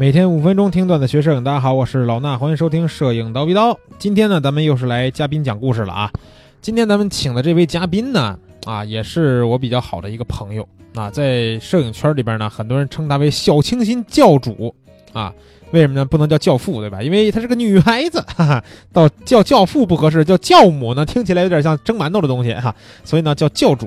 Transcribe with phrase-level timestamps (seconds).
[0.00, 3.78] 每天五分钟听段子学摄影，大家好，我是老衲，欢迎收听摄影刀逼刀。
[3.98, 6.10] 今天呢，咱们又是来嘉宾讲故事了啊。
[6.62, 14.74] 今天咱们请的这位嘉宾呢，啊，也是我比较好的一个朋友啊，在摄影圈里边呢，很多人称他为小清新教主
[15.12, 15.34] 啊。
[15.70, 16.02] 为什么呢？
[16.06, 17.02] 不能叫教父，对吧？
[17.02, 18.64] 因为她是个女孩子， 哈哈，
[18.94, 22.74] 到叫教父不合适，叫教母呢，听起来有点像蒸馒头的东西哈，
[23.04, 23.86] 所以呢叫教主。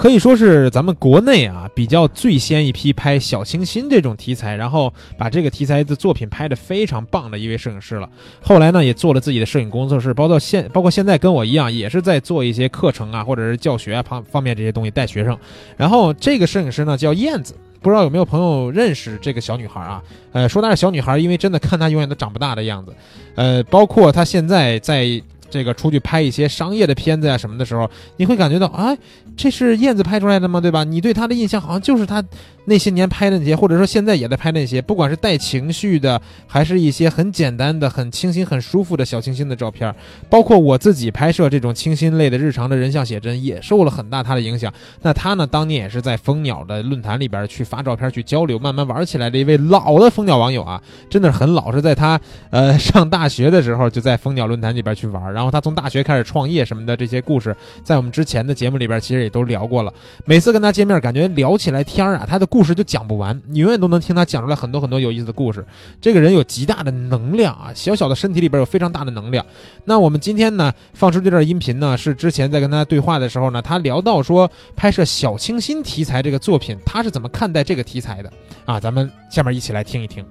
[0.00, 8.08] 可以说是咱们国内啊比较最先一批拍小清新这种题材，然后把这个题材的作品拍得非常棒的一位摄影师了。
[8.40, 15.36] 后来呢也做了自己的摄影工作室，包括现包括现在跟我一样，也是在做一些课程啊或者是教学啊方方面这些东西带学生。
[15.76, 20.02] 然后这个摄影师呢叫燕子，不知道有没有朋友认识这个小女孩啊？
[20.32, 22.94] 呃，说她是小女孩，因为真的看她永远都长不大的样子。
[23.34, 28.96] 呃，包括她现在在这个出去拍一些商业的片子啊什么的时候，你会感觉到，哎，
[29.36, 30.60] 这是燕子拍出来的吗？
[30.60, 30.84] 对吧？
[30.84, 32.24] 你对她的印象好像就是她
[32.66, 39.92] 那些年拍的那些，或者说现在也在拍那些，不管是带情绪的，还是一些很简单的、很清新、很舒服的小清新的照片。
[40.28, 44.72] 包括我自己拍摄这种清新类的日常的人像写真，也受了很大她的影响。
[45.02, 55.20] 那她呢，当年也是在蜂鸟的论坛里边去发照片、去交流，慢慢玩起来的一位老的蜂鸟网友啊，真的是很老，是在她呃上大学的时候就在蜂鸟论坛里边去玩。
[55.40, 59.90] 然后他从大学开始创业什么的这些故事，在我们之前的节目里边其实也都聊过了。
[60.26, 65.64] 每次跟他见面，感觉聊起来天儿啊，他的故事就讲不完，你永远都能听他讲出来很多很多有意思的故事。
[65.98, 69.42] 这个人有极大的能量啊，小小的身体里边有非常大的能量。
[69.86, 78.30] 那我们今天呢放出这段音频呢，是之前在跟他对话的时候呢，他聊到说拍摄小清新题材这个作品，他是怎么看待这个题材的
[78.66, 78.78] 啊？
[78.78, 80.22] 咱们下面一起来听一听。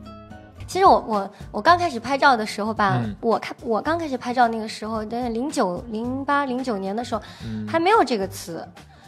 [0.69, 8.63] 其实我我我刚开始拍照的时候吧，嗯我看我刚开始拍照那个时候，在零九零八零九年的时候，嗯还没有这个词。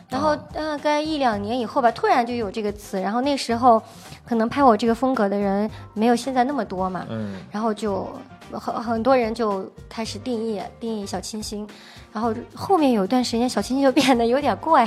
[0.09, 3.00] 然后大概一两年以后吧，突然就有这个词。
[3.00, 3.82] 然后那时候，
[4.26, 8.10] 可能拍我这个风格的人没有现在那么多嘛，嗯然后就
[8.52, 11.66] 很很多人就开始定义定义小清新。
[12.11, 14.83] 然后后面有一段时间，小清新就变得有点怪，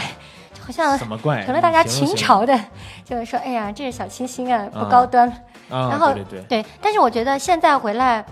[0.53, 1.43] 就好像怎么怪？
[1.45, 2.61] 成了大家你形容秦朝的，
[3.05, 5.33] 就是说，哎呀，这是小清新啊，不高端。
[5.69, 8.25] 啊，然后对对但是我觉得现在回来，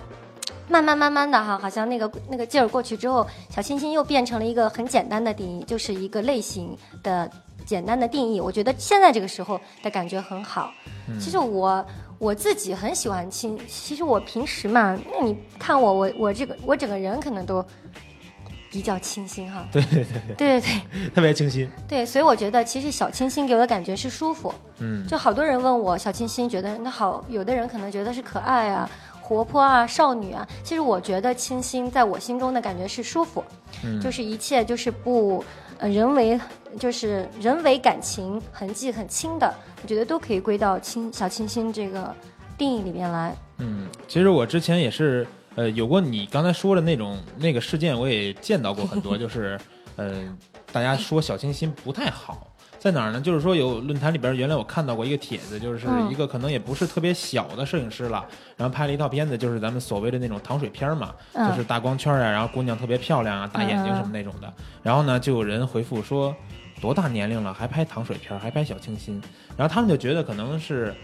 [0.69, 7.31] 慢慢慢慢的哈，好像那个那个劲儿过去之后，小清新又变成了一个很简单的定义，就是一个类型的
[7.65, 8.41] 简单的定义。
[8.41, 10.73] 我觉得现在这个时候的感觉很好。
[11.09, 11.85] 嗯其实我
[12.19, 17.65] 我自己很喜欢清，其实我平时嘛，那你看我我我这个我整个人可能都
[18.73, 19.65] 比较清新哈。
[19.71, 21.69] 对对对对，对对对特别清新。
[21.87, 24.53] 对，所以我觉得其实小清新给我的感觉是舒服。
[24.79, 28.91] 嗯就好多人问我小清新，觉得那好，有的人可能觉得是可爱啊、
[29.21, 30.49] 活泼啊、少女啊。
[30.65, 33.45] 其实我觉得清新在我心中的感觉是舒服，
[33.85, 35.45] 嗯就是一切就是不
[35.79, 36.41] 呃人为，
[36.79, 42.13] 就是人为感情痕迹很轻的，我觉得都可以归到清小清新这个
[42.57, 43.37] 定义里面来。
[43.59, 45.25] 嗯，其实我之前也是，
[45.55, 49.59] 呃，有过你刚才说的那种那个事件，我也见到过很多，就是，
[49.97, 50.23] 呃，
[50.73, 53.21] 大家说小清新不太好，在哪儿呢？
[53.21, 58.27] 就是说有论坛里边，原来我看到过一个帖子，就是嗯一个可能也不是特别小的摄影师了，
[58.57, 64.53] 然后拍了一套片子，就是咱们所谓的那种糖水片儿嘛，嗯就是大光圈啊，然后姑娘特别漂亮啊，大眼睛什么那种的，
[64.83, 66.35] 然后呢，就有人回复说，
[66.81, 69.21] 多大年龄了还拍糖水片儿，还拍小清新，
[69.55, 70.95] 然后他们就觉得可能是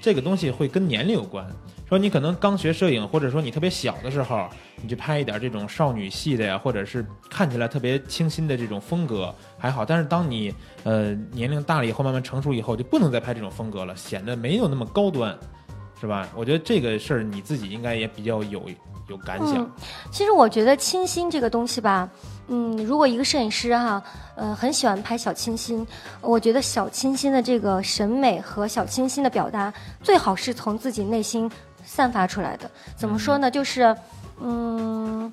[0.00, 1.44] 这个东西会跟年龄有关。
[1.88, 4.46] 说你可能刚学摄影，或者说你特别小的时候，
[4.82, 10.54] 你去拍一点这种少女系的呀，或者是看起来特别清新的这种风格还好，但是当你
[10.84, 15.34] 呃年龄大了以后，慢慢成熟以后，就不能再拍这种风格了，显得没有那么高端，
[15.98, 16.28] 是吧？
[16.36, 18.62] 我觉得这个事儿你自己应该也比较有
[19.08, 19.56] 有感想。
[19.56, 19.70] 嗯，
[20.12, 22.06] 其实我觉得清新这个东西吧，
[22.48, 24.02] 嗯，如果一个摄影师哈，
[24.36, 25.86] 呃，很喜欢拍小清新，
[26.20, 29.72] 我觉得小清新的这个审美和小清新的表达，
[30.02, 31.50] 最好是从自己内心
[31.88, 32.70] 散发出来的。
[32.94, 33.50] 怎么说呢？
[33.50, 33.96] 就是，
[34.40, 35.32] 嗯。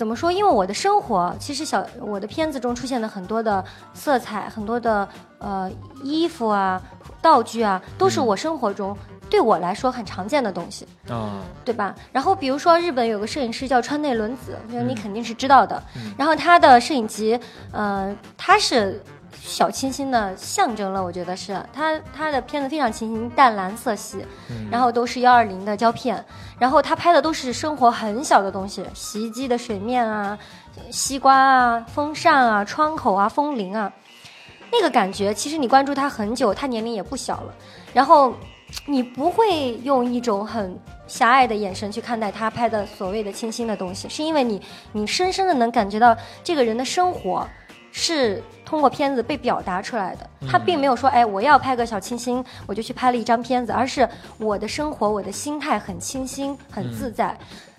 [0.00, 0.32] 怎么说？
[0.32, 3.62] 因为我的生活，其实小我的片子中出现了很多的
[3.92, 5.06] 色彩，很多的
[5.38, 5.70] 呃
[6.02, 6.80] 衣服啊、
[7.20, 8.96] 道具啊，都是嗯我生活中
[9.28, 10.88] 对我来说很常见的东西。
[11.10, 11.94] 啊，对吧？
[12.12, 15.82] 然后比如说日本有个摄影师叫川内伦子，我觉得你嗯肯定是知道的。
[15.96, 17.38] 嗯然后他的摄影集，
[17.70, 19.02] 呃，他是
[19.42, 21.60] 小清新的象征了，我觉得是。
[21.72, 24.68] 他他的片子非常清新，淡蓝色系，嗯。
[24.70, 26.24] 然后都是幺二零的胶片，
[26.58, 30.38] 然后他拍的都是生活很小的东西，洗衣机的水面啊，
[30.90, 33.92] 西瓜啊，风扇啊，窗口啊，风铃啊，
[34.72, 37.54] 那个感觉，其实你关注他很久，他年龄也不小了，
[37.92, 38.34] 然后
[38.86, 44.62] 你不会用一种很狭隘的眼神去看待他拍的所谓的清新的东西，是因为你
[44.92, 47.46] 你深深的能感觉到这个人的生活
[47.92, 50.30] 是通过片子被表达出来的。
[50.48, 54.08] 他并没有说，哎，我要拍个小清新，我就去拍了一张片子，而是
[54.38, 57.36] 我的生活，我的心态很清新，很自在，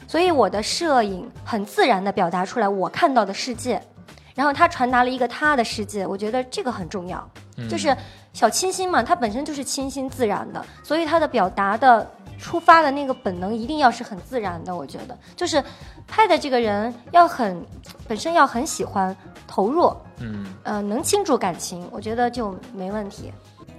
[0.07, 3.81] 所以我的摄影很自然的表达出来我看到的世界，
[4.35, 7.29] 然后他传达了一个他的世界，我觉得这个很重要，
[7.69, 7.95] 就是
[8.33, 12.09] 小清新嘛，它本身就是清新自然的，所以它的表达的。
[12.41, 15.17] 出发的那个本能一定要是很自然的，我觉得。
[15.35, 15.63] 就是
[16.07, 17.63] 拍的这个人要很
[18.07, 19.15] 本身要很喜欢
[19.47, 23.31] 投入，嗯，呃，能倾注感情，我觉得就没问题。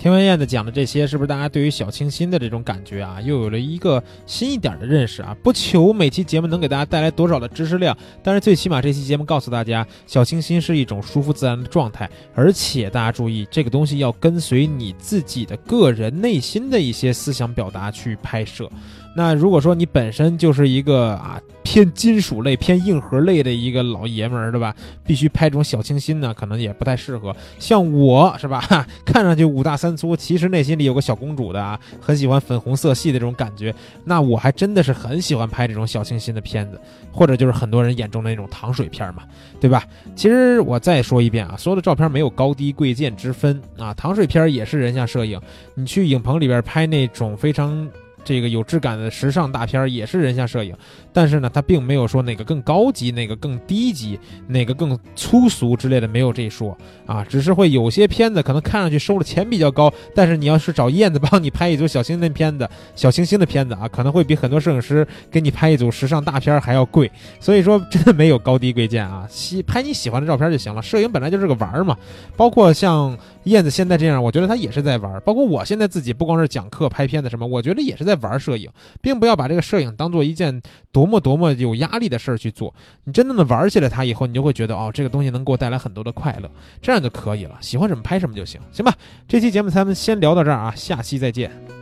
[0.03, 5.33] 天文燕子讲的这些，是不是大家对于小清新的这种感觉啊，又有了一个新一点的认识啊？
[5.45, 18.69] 不求每期节目能给大家带来多少的知识量，但是最起码这期节目告诉大家，小清新是一种舒服自然的状态，而且大家注意，这个东西要跟随你自己的个人内心的一些思想表达去拍摄。
[19.15, 24.75] 那如果说你本身就是一个啊偏金属类、偏硬核类的一个老爷们儿，对吧？
[25.05, 27.37] 必须拍这种小清新呢，可能也不太适合。
[27.59, 28.65] 像我是吧，
[29.05, 33.75] 看上去五大三粗，其实内心里有个小公主的啊，很喜欢粉红色系的这种感觉。
[34.05, 36.81] 那我还真的是很喜欢拍这种小清新的片子，
[37.11, 39.23] 或者就是很多人眼中的那种糖水片嘛，
[39.61, 39.85] 对吧？
[40.15, 45.41] 其实我再说一遍啊，所有的照片没有高低贵贱之分啊，糖水片也是人像摄影。
[45.75, 47.89] 你去影棚里边拍那种非常。
[48.25, 50.75] 这个有质感的时尚大片也是人像摄影，
[51.13, 57.25] 但是呢，它并没有说哪个更高级，哪个更低级，哪个更粗俗之类的，没有这一说啊。
[57.25, 67.11] 只是会有些片子可能看上去收的钱比较高，但是你要是找燕子帮你拍一组小清新片子，小清新的片子啊，可能会比很多摄影师给你拍一组时尚大片还要贵。
[67.41, 70.81] 所以说，真的没有高低贵贱啊，喜拍你喜欢的照片就行了。
[70.81, 71.97] 摄影本来就是个玩儿嘛，
[72.37, 75.21] 包括像燕子现在这样，我觉得他也是在玩儿。
[75.21, 78.12] 包括我现在自己不光是讲课拍片子什么，我觉得也是在。
[78.15, 78.71] 在玩摄影，
[79.01, 80.61] 并不要把这个摄影当做一件
[80.91, 82.75] 多么多么有压力的事儿去做。
[83.05, 86.51] 你真正的玩起来它以后，你就会觉得哦，这个东西能给我带来很多的快乐，
[86.81, 87.57] 这样就可以了。
[87.61, 88.95] 喜欢什么拍什么就行，行吧？
[89.27, 91.82] 这期节目咱们先聊到这儿啊，下期再见。